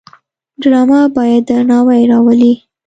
[0.61, 2.53] ډرامه باید درناوی راولي